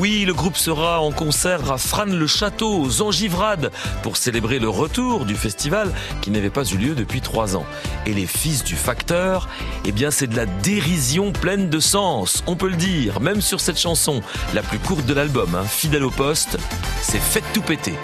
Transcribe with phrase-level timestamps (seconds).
[0.00, 3.70] Oui, le groupe sera en concert à Frane-le-Château, aux Angivrades,
[4.02, 5.92] pour célébrer le retour du festival
[6.22, 7.66] qui n'avait pas eu lieu depuis trois ans.
[8.06, 9.46] Et les fils du facteur,
[9.84, 13.60] eh bien c'est de la dérision pleine de sens, on peut le dire, même sur
[13.60, 14.22] cette chanson,
[14.54, 16.56] la plus courte de l'album, hein, fidèle au poste,
[17.02, 17.94] c'est Faites tout péter.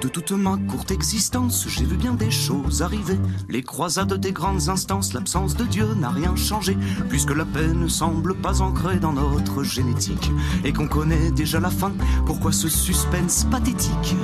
[0.00, 3.18] De toute ma courte existence, j'ai vu bien des choses arriver.
[3.50, 6.74] Les croisades des grandes instances, l'absence de Dieu n'a rien changé,
[7.10, 10.30] puisque la paix ne semble pas ancrée dans notre génétique,
[10.64, 11.92] et qu'on connaît déjà la fin.
[12.24, 14.16] Pourquoi ce suspense pathétique?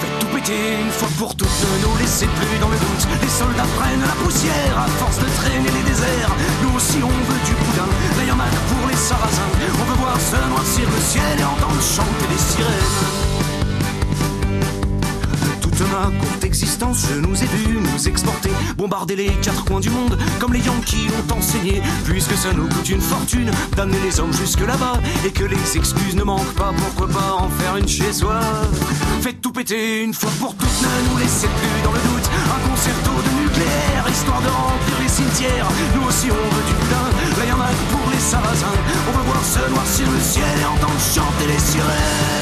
[0.00, 3.06] Faites tout péter une fois pour toutes, ne nous laissez plus dans le doute.
[3.22, 6.34] Les soldats prennent la poussière à force de traîner les déserts.
[6.64, 7.88] Nous aussi on veut du boudin,
[8.26, 9.52] y'en a pour les sarrasins.
[9.80, 13.23] On veut voir se noircir le ciel et entendre chanter les sirènes
[16.42, 20.60] existence, je nous ai vus nous exporter, bombarder les quatre coins du monde, comme les
[20.60, 25.30] Yankees l'ont enseigné, puisque ça nous coûte une fortune d'amener les hommes jusque là-bas, et
[25.30, 28.40] que les excuses ne manquent pas, pourquoi pas en faire une chez soi?
[29.20, 32.68] Faites tout péter une fois pour toutes, ne nous laissez plus dans le doute, un
[32.68, 37.08] concerto de nucléaire, histoire de remplir les cimetières, nous aussi on veut du boudin,
[37.38, 41.00] là y'en a pour les sarrasins, on veut voir se noircir le ciel et entendre
[41.00, 42.33] chanter les sirènes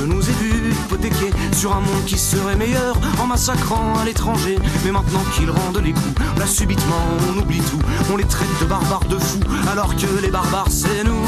[0.00, 4.58] je nous ai vus hypothéquer sur un monde qui serait meilleur en massacrant à l'étranger.
[4.84, 7.78] Mais maintenant qu'ils rendent les coups, là subitement on oublie tout.
[8.10, 9.40] On les traite de barbares de fous,
[9.70, 11.26] alors que les barbares c'est nous.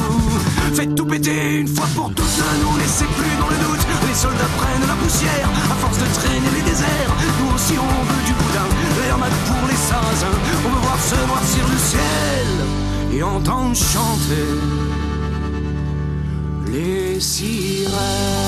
[0.74, 3.86] Faites tout péter une fois pour toutes, ne nous laissez plus dans le doute.
[4.08, 7.12] Les soldats prennent la poussière à force de traîner les déserts.
[7.40, 8.68] Nous aussi on veut du boudin,
[9.04, 10.38] l'air mat pour les sarrasins.
[10.64, 14.48] On veut voir se noircir le ciel et entendre chanter
[16.72, 18.41] les sirènes.